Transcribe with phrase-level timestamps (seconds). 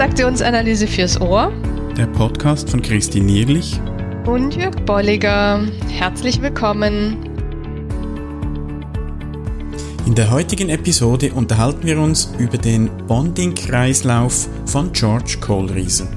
[0.00, 1.52] Transaktionsanalyse fürs Ohr.
[1.94, 3.78] Der Podcast von Christine Nierlich
[4.24, 5.62] und Jörg Bolliger.
[5.90, 7.18] Herzlich willkommen.
[10.06, 16.08] In der heutigen Episode unterhalten wir uns über den Bonding-Kreislauf von George Kohlriese.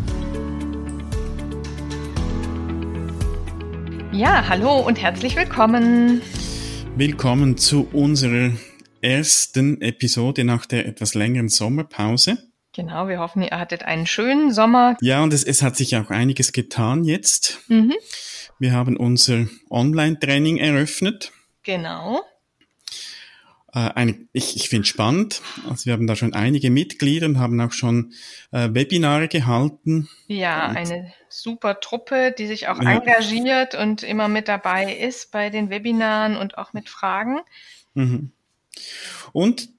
[4.13, 6.22] Ja, hallo und herzlich willkommen.
[6.95, 8.52] Willkommen zu unserer
[9.02, 12.52] ersten Episode nach der etwas längeren Sommerpause.
[12.73, 14.98] Genau, wir hoffen, ihr hattet einen schönen Sommer.
[15.00, 17.59] Ja, und es, es hat sich auch einiges getan jetzt.
[17.68, 17.94] Mhm.
[18.58, 21.32] Wir haben unser Online-Training eröffnet.
[21.62, 22.22] Genau.
[23.73, 25.41] Äh, eine, ich ich finde spannend.
[25.70, 28.13] Also wir haben da schon einige Mitglieder und haben auch schon
[28.52, 30.10] äh, Webinare gehalten.
[30.27, 32.91] Ja, und, eine super Truppe, die sich auch ja.
[32.91, 37.40] engagiert und immer mit dabei ist bei den Webinaren und auch mit Fragen.
[37.94, 38.32] Mhm.
[39.32, 39.70] Und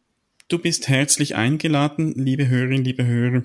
[0.48, 3.44] Du bist herzlich eingeladen, liebe Hörerinnen, liebe Hörer,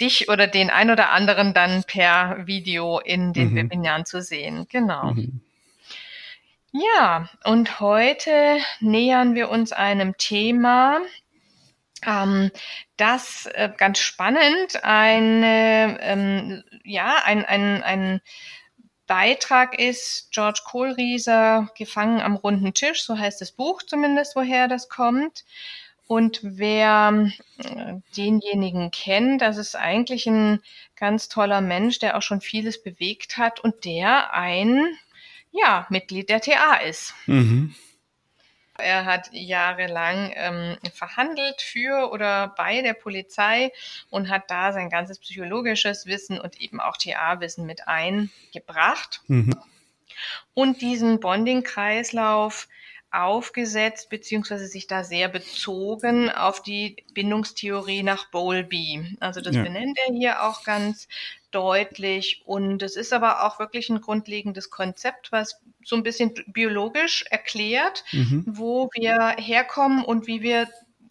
[0.00, 3.56] dich oder den ein oder anderen dann per Video in den mhm.
[3.56, 4.66] Webinaren zu sehen.
[4.70, 5.12] Genau.
[5.12, 5.40] Mhm.
[6.72, 11.00] Ja, und heute nähern wir uns einem Thema,
[12.06, 12.50] ähm,
[12.98, 18.20] das äh, ganz spannend eine, ähm, ja, ein, ein, ein
[19.06, 24.90] Beitrag ist, George Kohlrieser, Gefangen am runden Tisch, so heißt das Buch zumindest, woher das
[24.90, 25.46] kommt.
[26.06, 30.60] Und wer äh, denjenigen kennt, das ist eigentlich ein
[30.96, 34.86] ganz toller Mensch, der auch schon vieles bewegt hat und der ein
[35.52, 37.14] ja, Mitglied der TA ist.
[37.26, 37.74] Mhm.
[38.80, 43.72] Er hat jahrelang ähm, verhandelt für oder bei der Polizei
[44.08, 49.20] und hat da sein ganzes psychologisches Wissen und eben auch TA-Wissen mit eingebracht.
[49.26, 49.56] Mhm.
[50.54, 52.68] Und diesen Bonding-Kreislauf
[53.10, 59.16] aufgesetzt, beziehungsweise sich da sehr bezogen auf die Bindungstheorie nach Bowlby.
[59.20, 59.62] Also das ja.
[59.62, 61.08] benennt er hier auch ganz
[61.50, 62.42] deutlich.
[62.44, 68.04] Und es ist aber auch wirklich ein grundlegendes Konzept, was so ein bisschen biologisch erklärt,
[68.12, 68.44] mhm.
[68.46, 70.68] wo wir herkommen und wie wir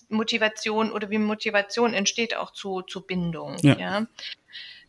[0.09, 3.58] Motivation oder wie Motivation entsteht auch zu, zu Bindung.
[3.62, 3.78] Ja.
[3.78, 4.08] ja.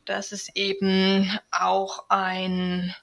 [0.04, 2.94] Dass es eben auch ein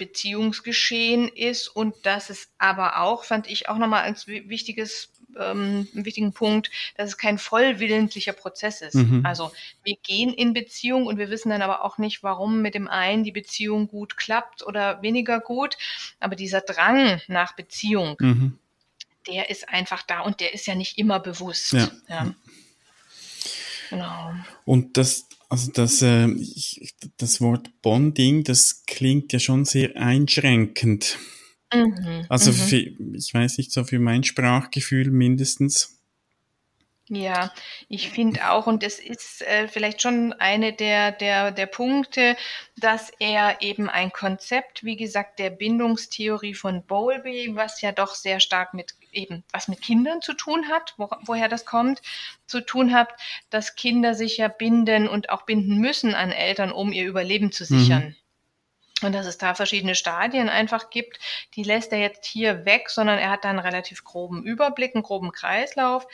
[0.00, 6.06] Beziehungsgeschehen ist und dass es aber auch, fand ich auch nochmal als wichtiges, ähm, einen
[6.06, 8.94] wichtigen Punkt, dass es kein vollwillentlicher Prozess ist.
[8.94, 9.26] Mhm.
[9.26, 9.52] Also
[9.84, 13.22] wir gehen in Beziehung und wir wissen dann aber auch nicht, warum mit dem einen
[13.22, 15.76] die Beziehung gut klappt oder weniger gut.
[16.18, 18.58] Aber dieser Drang nach Beziehung, mhm.
[19.28, 21.74] der ist einfach da und der ist ja nicht immer bewusst.
[21.74, 21.90] Ja.
[22.08, 22.34] ja.
[23.90, 24.32] Genau.
[24.64, 31.18] Und das, also das, äh, ich, das Wort Bonding, das klingt ja schon sehr einschränkend.
[31.72, 32.54] Mhm, also mhm.
[32.54, 32.76] für,
[33.16, 36.00] ich weiß nicht, so für mein Sprachgefühl mindestens.
[37.12, 37.52] Ja,
[37.88, 42.36] ich finde auch, und das ist äh, vielleicht schon eine der, der, der Punkte,
[42.76, 48.38] dass er eben ein Konzept, wie gesagt, der Bindungstheorie von Bowlby, was ja doch sehr
[48.38, 52.02] stark mit eben was mit Kindern zu tun hat, wo, woher das kommt,
[52.46, 53.08] zu tun hat,
[53.50, 57.64] dass Kinder sich ja binden und auch binden müssen an Eltern, um ihr Überleben zu
[57.64, 58.04] sichern.
[58.04, 58.16] Mhm.
[59.02, 61.18] Und dass es da verschiedene Stadien einfach gibt,
[61.54, 65.02] die lässt er jetzt hier weg, sondern er hat da einen relativ groben Überblick, einen
[65.02, 66.06] groben Kreislauf,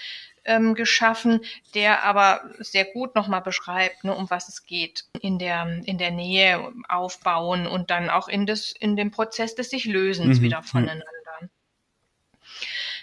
[0.47, 1.41] ähm, geschaffen,
[1.75, 6.13] der aber sehr gut nochmal beschreibt, ne, um was es geht in der, in der
[6.13, 10.43] Nähe aufbauen und dann auch in, das, in dem Prozess des sich Lösens mhm.
[10.43, 11.05] wieder voneinander.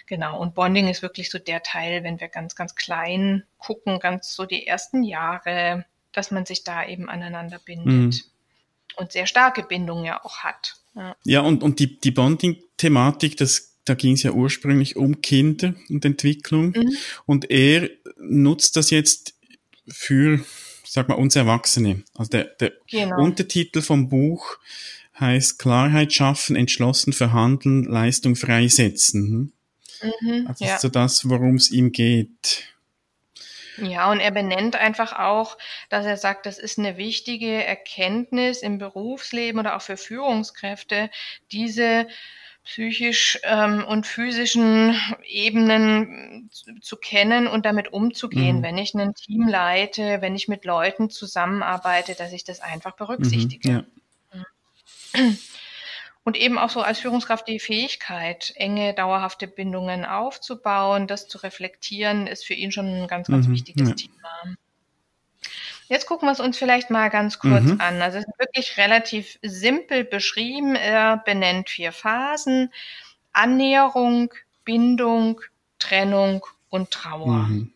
[0.06, 4.34] Genau, und Bonding ist wirklich so der Teil, wenn wir ganz, ganz klein gucken, ganz
[4.34, 7.86] so die ersten Jahre, dass man sich da eben aneinander bindet.
[7.86, 8.12] Mhm.
[8.96, 10.76] und sehr starke Bindung ja auch hat.
[10.94, 15.74] Ja, ja und, und die, die Bonding-Thematik, das, da ging es ja ursprünglich um Kinder
[15.88, 16.72] und Entwicklung.
[16.76, 16.96] Mhm.
[17.26, 19.34] Und er nutzt das jetzt
[19.88, 20.40] für,
[20.84, 22.02] sag mal, uns Erwachsene.
[22.14, 23.22] Also der, der genau.
[23.22, 24.58] Untertitel vom Buch
[25.18, 29.53] heißt Klarheit schaffen, entschlossen verhandeln, Leistung freisetzen.
[30.04, 30.12] Hm?
[30.20, 30.74] Mhm, also ja.
[30.74, 32.64] ist so das, worum es ihm geht.
[33.78, 35.58] Ja, und er benennt einfach auch,
[35.88, 41.10] dass er sagt, das ist eine wichtige Erkenntnis im Berufsleben oder auch für Führungskräfte,
[41.50, 42.06] diese
[42.64, 48.62] psychisch ähm, und physischen Ebenen zu, zu, kennen und damit umzugehen, mhm.
[48.62, 53.84] wenn ich ein Team leite, wenn ich mit Leuten zusammenarbeite, dass ich das einfach berücksichtige.
[54.32, 54.44] Mhm,
[55.14, 55.30] ja.
[56.24, 62.26] Und eben auch so als Führungskraft die Fähigkeit, enge, dauerhafte Bindungen aufzubauen, das zu reflektieren,
[62.26, 63.94] ist für ihn schon ein ganz, ganz mhm, wichtiges ja.
[63.94, 64.56] Thema.
[65.88, 67.80] Jetzt gucken wir es uns vielleicht mal ganz kurz mhm.
[67.80, 68.00] an.
[68.00, 70.76] Also es ist wirklich relativ simpel beschrieben.
[70.76, 72.72] Er benennt vier Phasen.
[73.34, 74.32] Annäherung,
[74.64, 75.40] Bindung,
[75.78, 77.48] Trennung und Trauer.
[77.48, 77.72] Mhm.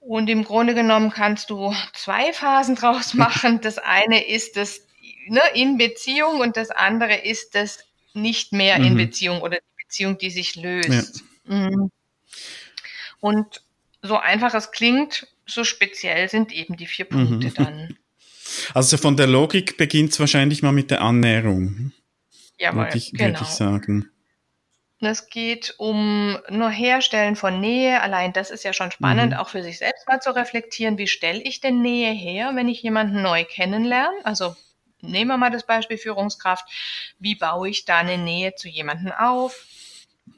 [0.00, 3.60] Und im Grunde genommen kannst du zwei Phasen draus machen.
[3.62, 4.87] Das eine ist das
[5.30, 7.78] ne, in Beziehung und das andere ist das
[8.14, 8.84] nicht mehr mhm.
[8.84, 11.22] in Beziehung oder die Beziehung, die sich löst.
[11.48, 11.54] Ja.
[11.54, 11.90] Mhm.
[13.20, 13.62] Und
[14.02, 17.54] so einfach es klingt, so speziell sind eben die vier Punkte mhm.
[17.54, 17.96] dann.
[18.72, 21.92] Also von der Logik beginnt es wahrscheinlich mal mit der Annäherung.
[22.58, 23.38] Ja, würde ich, genau.
[23.38, 24.10] Würd ich sagen.
[25.00, 28.00] Es geht um nur Herstellen von Nähe.
[28.00, 29.38] Allein das ist ja schon spannend, mhm.
[29.38, 30.98] auch für sich selbst mal zu reflektieren.
[30.98, 34.16] Wie stelle ich denn Nähe her, wenn ich jemanden neu kennenlerne?
[34.24, 34.56] Also
[35.00, 36.68] nehmen wir mal das Beispiel Führungskraft.
[37.18, 39.66] Wie baue ich da eine Nähe zu jemanden auf?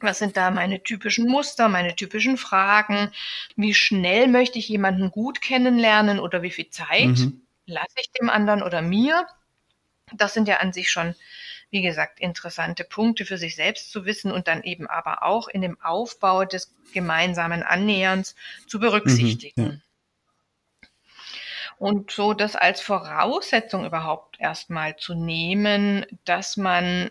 [0.00, 3.10] Was sind da meine typischen Muster, meine typischen Fragen?
[3.56, 7.42] Wie schnell möchte ich jemanden gut kennenlernen oder wie viel Zeit mhm.
[7.66, 9.26] lasse ich dem anderen oder mir?
[10.12, 11.14] Das sind ja an sich schon,
[11.70, 15.60] wie gesagt, interessante Punkte für sich selbst zu wissen und dann eben aber auch in
[15.60, 18.34] dem Aufbau des gemeinsamen Annäherns
[18.66, 19.62] zu berücksichtigen.
[19.62, 19.89] Mhm, ja.
[21.80, 27.10] Und so das als Voraussetzung überhaupt erstmal zu nehmen, dass man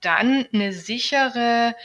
[0.00, 1.76] dann eine sichere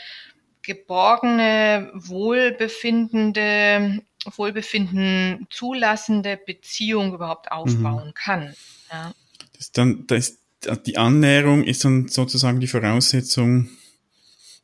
[0.62, 4.00] geborgene, wohlbefindende,
[4.34, 7.52] Wohlbefinden zulassende Beziehung überhaupt mhm.
[7.52, 8.14] aufbauen mhm.
[8.14, 8.54] kann.
[8.90, 9.12] Ja.
[9.54, 10.38] Das dann, da ist,
[10.86, 13.68] die Annäherung ist dann sozusagen die Voraussetzung,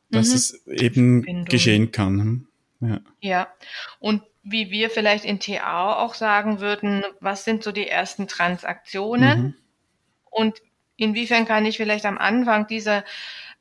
[0.09, 0.35] dass mhm.
[0.35, 1.45] es eben Bindung.
[1.45, 2.47] geschehen kann.
[2.81, 2.99] Ja.
[3.21, 3.47] ja.
[3.99, 9.41] Und wie wir vielleicht in TA auch sagen würden, was sind so die ersten Transaktionen?
[9.41, 9.55] Mhm.
[10.29, 10.61] Und
[10.95, 13.03] inwiefern kann ich vielleicht am Anfang dieser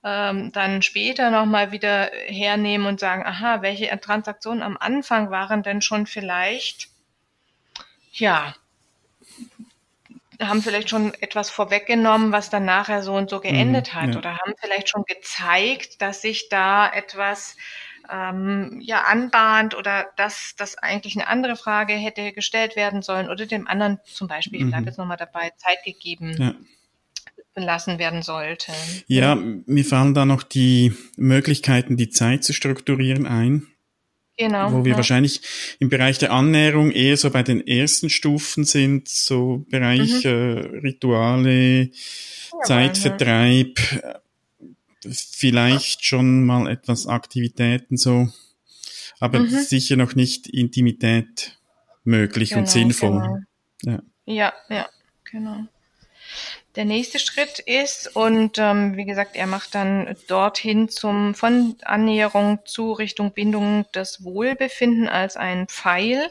[0.04, 5.82] ähm, dann später nochmal wieder hernehmen und sagen, aha, welche Transaktionen am Anfang waren denn
[5.82, 6.88] schon vielleicht,
[8.12, 8.54] ja,
[10.40, 14.18] haben vielleicht schon etwas vorweggenommen, was dann nachher so und so geendet mhm, hat ja.
[14.18, 17.56] oder haben vielleicht schon gezeigt, dass sich da etwas
[18.10, 23.46] ähm, ja anbahnt oder dass das eigentlich eine andere Frage hätte gestellt werden sollen oder
[23.46, 24.88] dem anderen zum Beispiel, ich bleibe mhm.
[24.88, 26.54] jetzt nochmal dabei, Zeit gegeben ja
[27.58, 28.72] belassen werden sollte.
[29.08, 33.66] Ja, mir fallen da noch die Möglichkeiten, die Zeit zu strukturieren ein.
[34.36, 34.72] Genau.
[34.72, 34.96] Wo wir ja.
[34.96, 35.40] wahrscheinlich
[35.80, 40.30] im Bereich der Annäherung eher so bei den ersten Stufen sind, so Bereich mhm.
[40.30, 41.90] äh, Rituale, ja,
[42.62, 43.76] Zeitvertreib.
[45.12, 48.28] Vielleicht schon mal etwas Aktivitäten so,
[49.20, 49.48] aber mhm.
[49.48, 51.58] sicher noch nicht Intimität
[52.04, 53.44] möglich genau, und sinnvoll.
[53.82, 53.96] Genau.
[53.96, 54.02] Ja.
[54.26, 54.88] ja, ja,
[55.24, 55.66] genau
[56.78, 58.14] der nächste Schritt ist.
[58.14, 64.22] Und ähm, wie gesagt, er macht dann dorthin zum von Annäherung zu Richtung Bindung das
[64.22, 66.30] Wohlbefinden als ein Pfeil.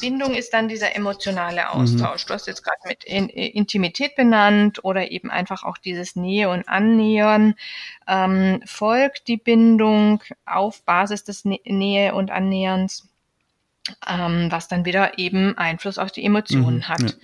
[0.00, 1.66] Bindung ist dann dieser emotionale mhm.
[1.66, 2.24] Austausch.
[2.24, 2.28] Mhm.
[2.28, 6.68] Du hast jetzt gerade mit in, Intimität benannt oder eben einfach auch dieses Nähe und
[6.68, 7.56] Annähern.
[8.06, 13.08] Ähm, folgt die Bindung auf Basis des Nähe und Annäherns
[14.08, 17.00] ähm, was dann wieder eben Einfluss auf die Emotionen mhm, hat.
[17.00, 17.16] Ja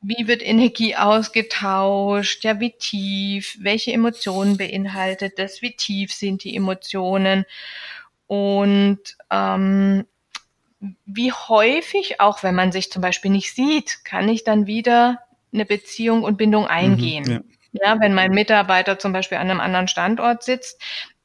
[0.00, 6.54] wie wird Energie ausgetauscht, ja, wie tief, welche Emotionen beinhaltet das, wie tief sind die
[6.56, 7.44] Emotionen
[8.26, 9.00] und
[9.30, 10.04] ähm,
[11.06, 15.20] wie häufig, auch wenn man sich zum Beispiel nicht sieht, kann ich dann wieder
[15.52, 17.24] eine Beziehung und Bindung eingehen.
[17.24, 17.94] Mhm, ja.
[17.94, 20.80] ja, wenn mein Mitarbeiter zum Beispiel an einem anderen Standort sitzt,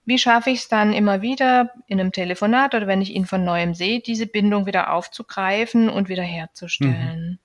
[0.05, 3.43] wie schaffe ich es dann immer wieder in einem Telefonat oder wenn ich ihn von
[3.43, 7.31] neuem sehe, diese Bindung wieder aufzugreifen und wieder herzustellen?
[7.31, 7.39] Mhm.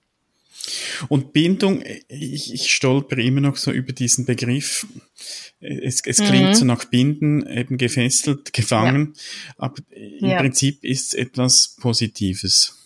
[1.09, 4.87] Und Bindung, ich, ich stolper immer noch so über diesen Begriff.
[5.61, 6.55] Es, es klingt mhm.
[6.55, 9.55] so nach Binden, eben gefesselt, gefangen, ja.
[9.59, 10.39] aber im ja.
[10.39, 12.79] Prinzip ist es etwas Positives.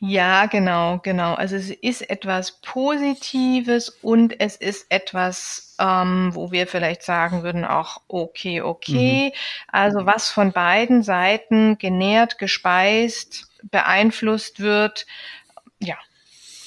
[0.00, 1.34] Ja, genau, genau.
[1.34, 7.64] Also es ist etwas Positives und es ist etwas, ähm, wo wir vielleicht sagen würden,
[7.64, 9.26] auch okay, okay.
[9.26, 9.38] Mhm.
[9.68, 15.06] Also was von beiden Seiten genährt, gespeist, beeinflusst wird.
[15.78, 15.96] Ja,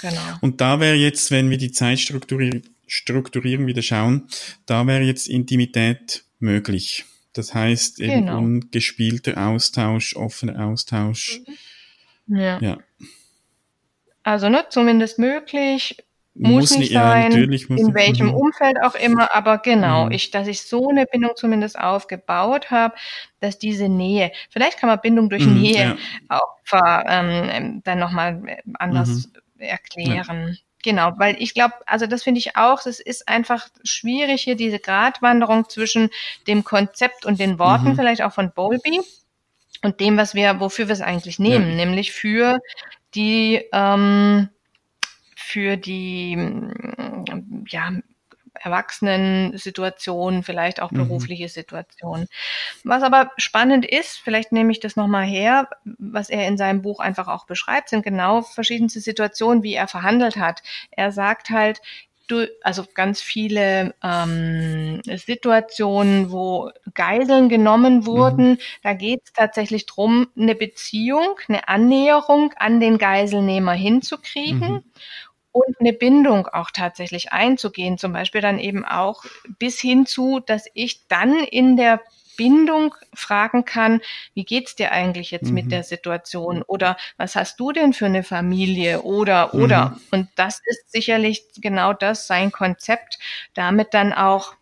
[0.02, 0.38] genau.
[0.42, 4.28] Und da wäre jetzt, wenn wir die Zeit strukturieren, strukturieren wieder schauen,
[4.66, 7.06] da wäre jetzt Intimität möglich.
[7.34, 8.38] Das heißt eben genau.
[8.38, 11.42] ungespielter Austausch, offener Austausch.
[12.28, 12.38] Mhm.
[12.38, 12.60] Ja.
[12.60, 12.78] ja.
[14.24, 15.98] Also ne, zumindest möglich,
[16.38, 18.34] muss, muss nicht sein, ja, in welchem mhm.
[18.34, 20.12] Umfeld auch immer, aber genau, mhm.
[20.12, 22.94] ich, dass ich so eine Bindung zumindest aufgebaut habe,
[23.40, 25.98] dass diese Nähe, vielleicht kann man Bindung durch mhm, Nähe ja.
[26.28, 29.42] auch ver, ähm, dann nochmal äh, anders mhm.
[29.58, 30.50] Erklären.
[30.50, 30.56] Ja.
[30.84, 34.78] Genau, weil ich glaube, also das finde ich auch, das ist einfach schwierig hier diese
[34.78, 36.12] Gratwanderung zwischen
[36.46, 37.96] dem Konzept und den Worten mhm.
[37.96, 39.02] vielleicht auch von Bowlby
[39.82, 41.76] und dem, was wir, wofür wir es eigentlich nehmen, ja.
[41.76, 42.60] nämlich für
[43.16, 44.50] die ähm,
[45.36, 46.38] für die
[47.68, 47.92] ja,
[48.66, 50.98] Erwachsenen-Situationen, vielleicht auch mhm.
[50.98, 52.28] berufliche Situationen.
[52.84, 57.00] Was aber spannend ist, vielleicht nehme ich das nochmal her, was er in seinem Buch
[57.00, 60.64] einfach auch beschreibt, sind genau verschiedenste Situationen, wie er verhandelt hat.
[60.92, 61.82] Er sagt halt,
[62.28, 68.52] du, also ganz viele ähm, Situationen, wo Geiseln genommen wurden.
[68.52, 68.58] Mhm.
[68.84, 74.74] Da geht es tatsächlich drum, eine Beziehung, eine Annäherung an den Geiselnehmer hinzukriegen.
[74.74, 74.84] Mhm
[75.56, 79.24] und eine Bindung auch tatsächlich einzugehen, zum Beispiel dann eben auch
[79.58, 82.02] bis hin zu, dass ich dann in der
[82.36, 84.02] Bindung fragen kann,
[84.34, 85.54] wie geht's dir eigentlich jetzt mhm.
[85.54, 90.02] mit der Situation oder was hast du denn für eine Familie oder oder mhm.
[90.12, 93.18] und das ist sicherlich genau das sein Konzept,
[93.54, 94.56] damit dann auch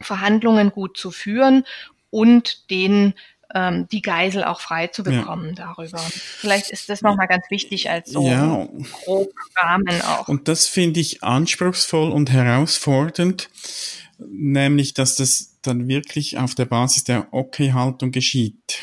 [0.00, 1.66] Verhandlungen gut zu führen
[2.08, 3.12] und den
[3.54, 5.66] ähm, die Geisel auch frei zu bekommen ja.
[5.66, 5.98] darüber.
[5.98, 8.68] Vielleicht ist das nochmal ganz wichtig als so ja.
[9.04, 10.28] grob Rahmen auch.
[10.28, 13.50] Und das finde ich anspruchsvoll und herausfordernd,
[14.18, 18.82] nämlich, dass das dann wirklich auf der Basis der Okay-Haltung geschieht.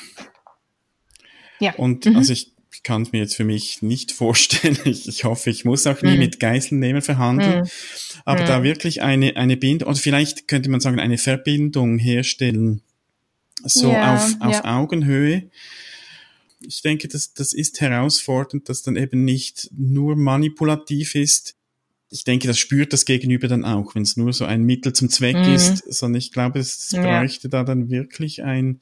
[1.60, 1.74] Ja.
[1.76, 2.16] Und mhm.
[2.16, 4.78] also ich ich kann es mir jetzt für mich nicht vorstellen.
[4.86, 6.20] Ich, ich hoffe, ich muss auch nie mhm.
[6.20, 7.64] mit Geiselnehmern verhandeln.
[7.64, 7.70] Mhm.
[8.24, 8.48] Aber mhm.
[8.48, 12.82] da wirklich eine, eine Bindung, oder vielleicht könnte man sagen, eine Verbindung herstellen
[13.64, 14.80] so ja, auf, auf ja.
[14.80, 15.50] Augenhöhe.
[16.62, 21.56] Ich denke, das, das ist herausfordernd, dass dann eben nicht nur manipulativ ist.
[22.12, 25.10] Ich denke, das spürt das Gegenüber dann auch, wenn es nur so ein Mittel zum
[25.10, 25.54] Zweck mhm.
[25.54, 28.82] ist, sondern ich glaube, es bräuchte da dann wirklich ein,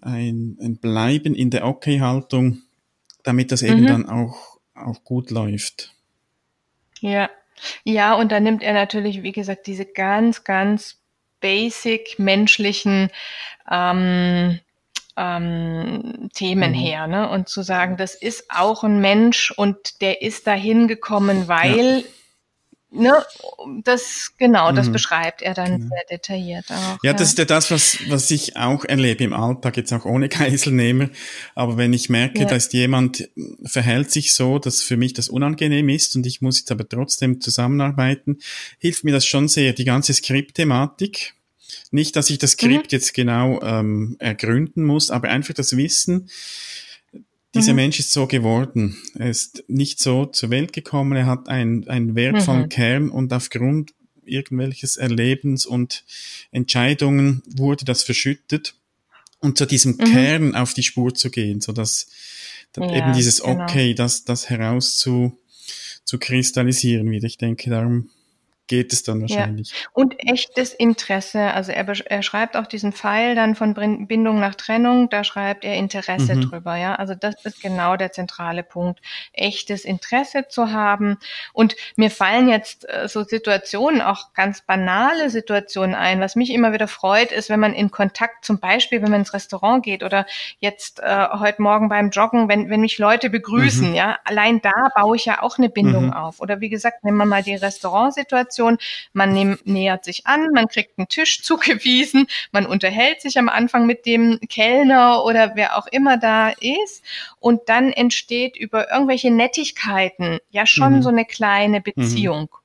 [0.00, 2.62] ein, ein Bleiben in der Okay-Haltung,
[3.22, 3.86] damit das eben mhm.
[3.86, 5.94] dann auch, auch gut läuft.
[7.00, 7.30] Ja.
[7.84, 10.99] Ja, und da nimmt er natürlich, wie gesagt, diese ganz, ganz
[11.40, 13.10] basic menschlichen
[13.70, 14.60] ähm,
[15.16, 16.74] ähm, Themen mhm.
[16.74, 17.28] her, ne?
[17.28, 22.04] Und zu sagen, das ist auch ein Mensch und der ist dahin gekommen, weil ja.
[22.92, 23.14] Ne,
[23.84, 24.92] das genau, das mhm.
[24.92, 25.88] beschreibt er dann mhm.
[25.88, 26.98] sehr detailliert auch.
[27.04, 30.28] Ja, das ist ja das, was was ich auch erlebe im Alltag, jetzt auch ohne
[30.28, 31.08] Geiselnehmer.
[31.54, 32.44] Aber wenn ich merke, ja.
[32.46, 33.28] dass jemand
[33.64, 37.40] verhält sich so, dass für mich das unangenehm ist und ich muss jetzt aber trotzdem
[37.40, 38.38] zusammenarbeiten,
[38.78, 39.72] hilft mir das schon sehr.
[39.72, 41.34] Die ganze Skriptthematik,
[41.92, 42.96] nicht, dass ich das Skript mhm.
[42.96, 46.28] jetzt genau ähm, ergründen muss, aber einfach das Wissen,
[47.54, 47.76] dieser mhm.
[47.76, 48.96] Mensch ist so geworden.
[49.14, 52.68] Er ist nicht so zur Welt gekommen, er hat einen, einen wertvollen mhm.
[52.68, 53.92] Kern und aufgrund
[54.24, 56.04] irgendwelches Erlebens und
[56.52, 58.74] Entscheidungen wurde das verschüttet.
[59.40, 60.04] Und zu diesem mhm.
[60.04, 62.08] Kern auf die Spur zu gehen, so dass
[62.76, 63.64] ja, eben dieses genau.
[63.64, 65.36] Okay, das, das heraus zu,
[66.04, 67.26] zu kristallisieren wieder.
[67.26, 68.10] Ich denke, darum
[68.70, 69.72] geht es dann wahrscheinlich.
[69.72, 69.88] Ja.
[69.94, 71.40] Und echtes Interesse.
[71.40, 73.74] Also er, er schreibt auch diesen Pfeil dann von
[74.06, 76.42] Bindung nach Trennung, da schreibt er Interesse mhm.
[76.48, 76.94] drüber, ja.
[76.94, 79.00] Also das ist genau der zentrale Punkt.
[79.32, 81.18] Echtes Interesse zu haben.
[81.52, 86.20] Und mir fallen jetzt äh, so Situationen, auch ganz banale Situationen ein.
[86.20, 89.34] Was mich immer wieder freut, ist, wenn man in Kontakt, zum Beispiel, wenn man ins
[89.34, 90.26] Restaurant geht oder
[90.60, 93.94] jetzt äh, heute Morgen beim Joggen, wenn, wenn mich Leute begrüßen, mhm.
[93.96, 96.12] ja, allein da baue ich ja auch eine Bindung mhm.
[96.12, 96.38] auf.
[96.38, 98.78] Oder wie gesagt, nehmen wir mal die Restaurantsituation Situation.
[99.12, 103.86] Man nehm, nähert sich an, man kriegt einen Tisch zugewiesen, man unterhält sich am Anfang
[103.86, 107.02] mit dem Kellner oder wer auch immer da ist.
[107.38, 111.02] Und dann entsteht über irgendwelche Nettigkeiten ja schon mhm.
[111.02, 112.42] so eine kleine Beziehung.
[112.42, 112.60] Mhm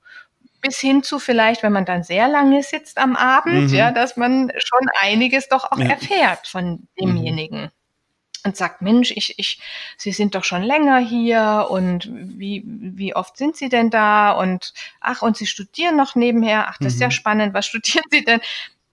[0.61, 3.75] bis hin zu vielleicht, wenn man dann sehr lange sitzt am Abend, mhm.
[3.75, 5.89] ja, dass man schon einiges doch auch ja.
[5.89, 7.69] erfährt von demjenigen.
[8.45, 9.59] Und sagt, Mensch, ich, ich,
[9.97, 14.31] Sie sind doch schon länger hier und wie, wie oft sind Sie denn da?
[14.31, 16.67] Und ach, und Sie studieren noch nebenher.
[16.69, 16.95] Ach, das mhm.
[16.95, 17.11] ist ja mhm.
[17.11, 17.53] spannend.
[17.53, 18.39] Was studieren Sie denn?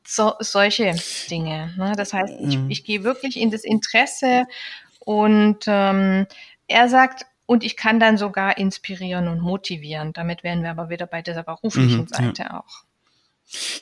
[0.04, 0.94] So, solche
[1.30, 1.74] Dinge.
[1.76, 1.92] Ne?
[1.96, 2.70] Das heißt, ich, mhm.
[2.70, 4.46] ich gehe wirklich in das Interesse
[5.00, 6.26] und ähm,
[6.66, 10.12] er sagt, und ich kann dann sogar inspirieren und motivieren.
[10.12, 12.60] Damit wären wir aber wieder bei dieser beruflichen mhm, Seite ja.
[12.60, 12.84] auch.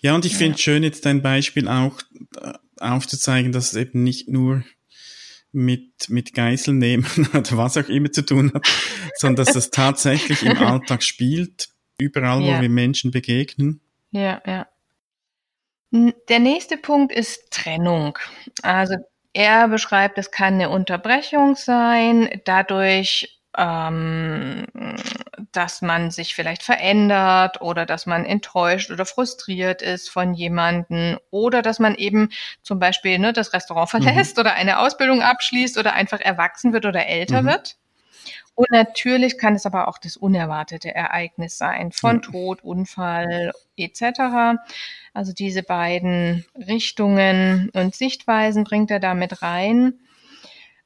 [0.02, 0.38] Ja, und ich ja.
[0.38, 2.00] finde schön, jetzt dein Beispiel auch
[2.40, 4.64] äh, aufzuzeigen, dass es eben nicht nur
[5.52, 8.66] mit, mit Geiseln nehmen oder was auch immer zu tun hat,
[9.16, 12.58] sondern dass das tatsächlich im Alltag spielt, überall, ja.
[12.58, 13.80] wo wir Menschen begegnen.
[14.10, 14.66] Ja, ja.
[15.92, 18.16] Der nächste Punkt ist Trennung.
[18.62, 18.94] Also
[19.32, 24.66] er beschreibt, es kann eine Unterbrechung sein, dadurch ähm,
[25.52, 31.62] dass man sich vielleicht verändert oder dass man enttäuscht oder frustriert ist von jemanden oder
[31.62, 32.30] dass man eben
[32.62, 34.02] zum Beispiel ne, das Restaurant mhm.
[34.02, 34.42] verlässt mhm.
[34.42, 37.46] oder eine Ausbildung abschließt oder einfach erwachsen wird oder älter mhm.
[37.46, 37.76] wird.
[38.54, 42.22] Und natürlich kann es aber auch das unerwartete Ereignis sein, von mhm.
[42.22, 44.60] Tod, Unfall etc.
[45.14, 49.94] Also diese beiden Richtungen und Sichtweisen bringt er damit rein.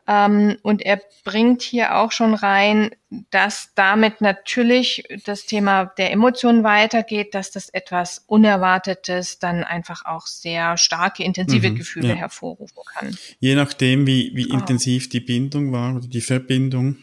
[0.07, 2.91] Ähm, und er bringt hier auch schon rein,
[3.31, 10.27] dass damit natürlich das Thema der Emotionen weitergeht, dass das etwas Unerwartetes dann einfach auch
[10.27, 12.15] sehr starke, intensive mhm, Gefühle ja.
[12.17, 13.17] hervorrufen kann.
[13.39, 14.55] Je nachdem, wie, wie oh.
[14.55, 16.99] intensiv die Bindung war oder die Verbindung.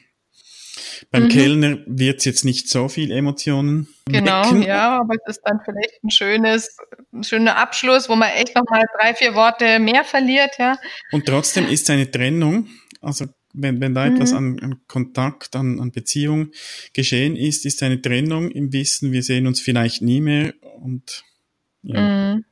[1.09, 1.29] Beim mhm.
[1.29, 3.87] Kellner wird es jetzt nicht so viel Emotionen.
[4.05, 4.61] Genau, wecken.
[4.61, 6.77] ja, aber es ist dann vielleicht ein schönes,
[7.11, 10.77] ein schöner Abschluss, wo man echt nochmal drei, vier Worte mehr verliert, ja.
[11.11, 12.67] Und trotzdem ist eine Trennung
[13.01, 14.15] also wenn, wenn da mhm.
[14.15, 16.51] etwas an, an Kontakt, an, an Beziehung
[16.93, 21.23] geschehen ist, ist eine Trennung im Wissen, wir sehen uns vielleicht nie mehr und
[21.83, 21.99] ja.
[22.35, 22.45] Mhm.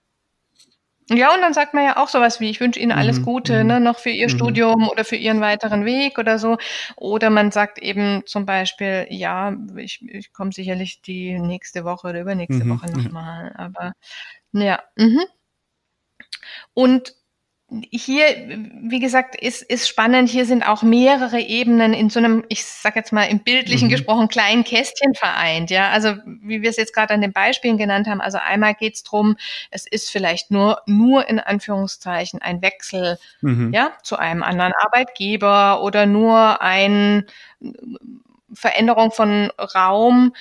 [1.12, 3.64] Ja, und dann sagt man ja auch sowas wie, ich wünsche Ihnen alles mhm, Gute,
[3.64, 3.68] mhm.
[3.68, 4.36] ne, noch für Ihr mhm.
[4.36, 6.58] Studium oder für Ihren weiteren Weg oder so.
[6.98, 12.22] Oder man sagt eben zum Beispiel, ja, ich, ich komme sicherlich die nächste Woche oder
[12.22, 13.54] übernächste mhm, Woche nochmal.
[13.56, 13.94] Aber
[14.52, 14.84] ja.
[14.98, 15.22] Mhm.
[16.76, 17.16] Und
[17.92, 18.24] hier,
[18.82, 20.30] wie gesagt, ist, ist spannend.
[20.30, 23.92] Hier sind auch mehrere Ebenen in so einem, ich sag jetzt mal im bildlichen mhm.
[23.92, 25.70] gesprochen, kleinen Kästchen vereint.
[25.70, 28.22] Ja, also wie wir es jetzt gerade an den Beispielen genannt haben.
[28.22, 29.38] Also einmal geht es darum,
[29.70, 33.72] es ist vielleicht nur, nur in Anführungszeichen ein Wechsel, mhm.
[33.74, 37.26] ja, zu einem anderen Arbeitgeber oder nur ein
[38.52, 40.34] Veränderung von Raum,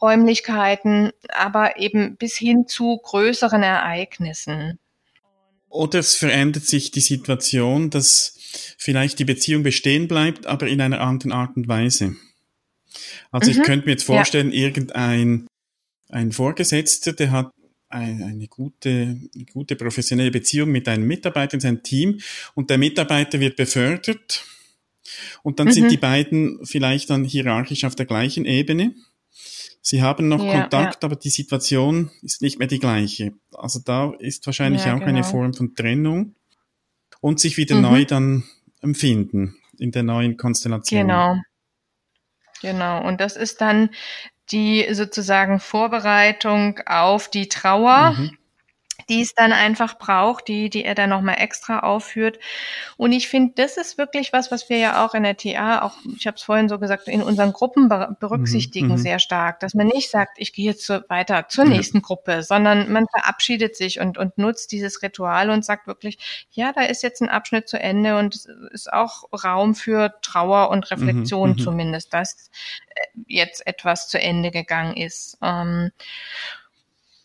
[0.00, 4.78] Räumlichkeiten, aber eben bis hin zu größeren Ereignissen.
[5.68, 8.34] Oder es verändert sich die Situation, dass
[8.78, 12.16] vielleicht die Beziehung bestehen bleibt, aber in einer anderen Art und Weise.
[13.30, 13.58] Also mhm.
[13.58, 14.66] ich könnte mir jetzt vorstellen, ja.
[14.66, 15.46] irgendein
[16.10, 17.52] ein Vorgesetzter, der hat
[17.90, 18.90] eine, eine gute,
[19.34, 22.20] eine gute professionelle Beziehung mit einem Mitarbeiter in seinem Team
[22.54, 24.44] und der Mitarbeiter wird befördert
[25.42, 25.72] und dann mhm.
[25.72, 28.94] sind die beiden vielleicht dann hierarchisch auf der gleichen Ebene
[29.80, 31.06] Sie haben noch ja, Kontakt, ja.
[31.06, 33.32] aber die Situation ist nicht mehr die gleiche.
[33.54, 35.08] Also da ist wahrscheinlich ja, auch genau.
[35.08, 36.34] eine Form von Trennung
[37.20, 37.82] und sich wieder mhm.
[37.82, 38.44] neu dann
[38.80, 41.00] empfinden in der neuen Konstellation.
[41.00, 41.36] Genau.
[42.60, 43.06] Genau.
[43.06, 43.90] Und das ist dann
[44.50, 48.14] die sozusagen Vorbereitung auf die Trauer.
[48.18, 48.37] Mhm
[49.08, 52.38] die es dann einfach braucht, die, die er dann nochmal extra aufführt.
[52.96, 55.94] Und ich finde, das ist wirklich was, was wir ja auch in der TA, auch,
[56.16, 59.86] ich habe es vorhin so gesagt, in unseren Gruppen berücksichtigen mhm, sehr stark, dass man
[59.86, 64.18] nicht sagt, ich gehe jetzt so weiter zur nächsten Gruppe, sondern man verabschiedet sich und,
[64.18, 68.18] und nutzt dieses Ritual und sagt wirklich, ja, da ist jetzt ein Abschnitt zu Ende
[68.18, 72.50] und es ist auch Raum für Trauer und Reflexion mhm, zumindest, dass
[72.88, 75.38] äh, jetzt etwas zu Ende gegangen ist.
[75.42, 75.92] Ähm,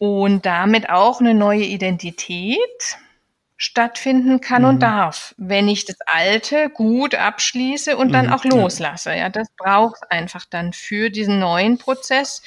[0.04, 2.58] und damit auch eine neue Identität
[3.56, 4.68] stattfinden kann mhm.
[4.68, 8.34] und darf, wenn ich das Alte gut abschließe und dann mhm.
[8.34, 9.16] auch loslasse.
[9.16, 12.42] Ja, das braucht einfach dann für diesen neuen Prozess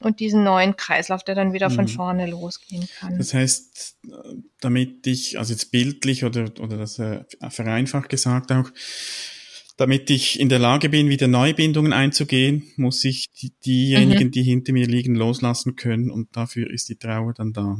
[0.00, 1.76] und diesen neuen Kreislauf, der dann wieder mhm.
[1.76, 3.16] von vorne losgehen kann.
[3.16, 3.96] Das heißt,
[4.60, 8.70] damit ich, also jetzt bildlich oder, oder das äh, vereinfacht gesagt auch,
[9.78, 14.30] damit ich in der Lage bin, wieder Neubindungen einzugehen, muss ich die, diejenigen, mhm.
[14.32, 17.78] die hinter mir liegen, loslassen können und dafür ist die Trauer dann da.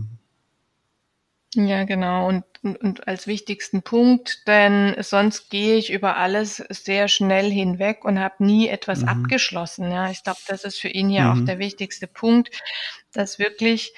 [1.55, 2.29] Ja, genau.
[2.29, 8.05] Und, und, und als wichtigsten Punkt, denn sonst gehe ich über alles sehr schnell hinweg
[8.05, 9.09] und habe nie etwas mhm.
[9.09, 9.91] abgeschlossen.
[9.91, 11.43] Ja, ich glaube, das ist für ihn ja mhm.
[11.43, 12.51] auch der wichtigste Punkt,
[13.13, 13.93] dass wirklich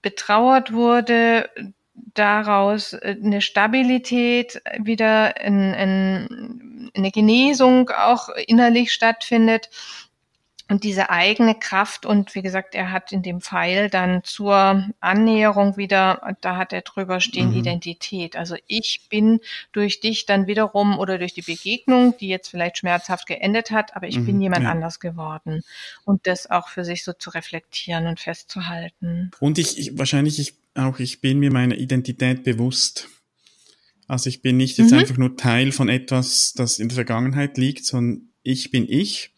[0.00, 1.50] betrauert wurde,
[1.94, 9.70] daraus äh, eine Stabilität wieder, ein, ein, eine Genesung auch innerlich stattfindet
[10.72, 15.76] und diese eigene Kraft und wie gesagt, er hat in dem Pfeil dann zur Annäherung
[15.76, 17.58] wieder, da hat er drüber stehen mhm.
[17.58, 18.36] Identität.
[18.36, 19.40] Also ich bin
[19.72, 24.08] durch dich dann wiederum oder durch die Begegnung, die jetzt vielleicht schmerzhaft geendet hat, aber
[24.08, 24.24] ich mhm.
[24.24, 24.70] bin jemand ja.
[24.70, 25.60] anders geworden.
[26.06, 29.30] Und das auch für sich so zu reflektieren und festzuhalten.
[29.40, 33.10] Und ich, ich wahrscheinlich ich auch, ich bin mir meiner Identität bewusst.
[34.08, 35.00] Also ich bin nicht jetzt mhm.
[35.00, 39.31] einfach nur Teil von etwas, das in der Vergangenheit liegt, sondern ich bin ich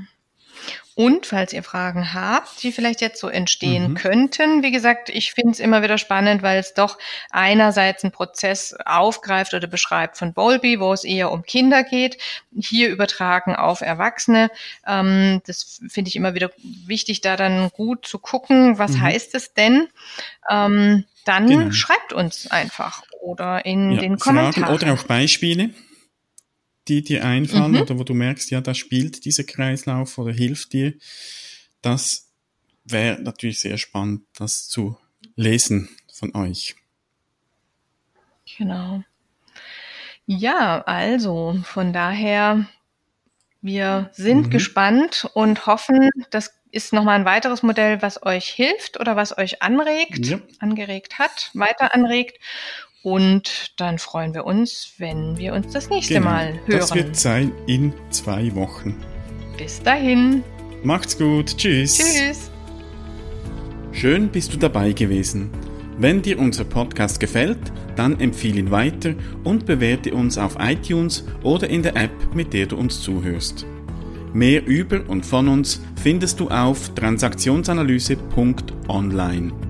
[0.98, 3.96] Und falls ihr Fragen habt, die vielleicht jetzt so entstehen mhm.
[3.96, 6.98] könnten, wie gesagt, ich finde es immer wieder spannend, weil es doch
[7.32, 12.18] einerseits einen Prozess aufgreift oder beschreibt von Bowlby, wo es eher um Kinder geht,
[12.58, 14.50] hier übertragen auf Erwachsene.
[14.88, 16.52] Ähm, das finde ich immer wieder
[16.88, 19.02] wichtig, da dann gut zu gucken, was mhm.
[19.02, 19.90] heißt es denn?
[20.50, 21.72] Ähm, dann genau.
[21.72, 24.54] schreibt uns einfach oder in ja, den Kommentaren.
[24.54, 25.72] Fragen oder auch Beispiele
[26.88, 27.82] die dir einfallen mhm.
[27.82, 30.94] oder wo du merkst, ja, da spielt dieser Kreislauf oder hilft dir,
[31.82, 32.32] das
[32.84, 34.98] wäre natürlich sehr spannend, das zu
[35.36, 36.76] lesen von euch.
[38.58, 39.04] Genau.
[40.28, 42.68] Ja, also von daher,
[43.62, 44.50] wir sind mhm.
[44.50, 49.62] gespannt und hoffen, das ist nochmal ein weiteres Modell, was euch hilft oder was euch
[49.62, 50.40] anregt, ja.
[50.60, 52.38] angeregt hat, weiter anregt.
[53.06, 56.80] Und dann freuen wir uns, wenn wir uns das nächste genau, Mal hören.
[56.80, 58.96] Das wird sein in zwei Wochen.
[59.60, 60.44] Bis dahin.
[60.82, 61.56] Macht's gut.
[61.56, 62.00] Tschüss.
[62.00, 62.50] Tschüss.
[63.92, 65.52] Schön bist du dabei gewesen.
[66.00, 67.60] Wenn dir unser Podcast gefällt,
[67.96, 69.14] dann empfehle ihn weiter
[69.44, 73.68] und bewerte uns auf iTunes oder in der App, mit der du uns zuhörst.
[74.34, 79.65] Mehr über und von uns findest du auf transaktionsanalyse.online.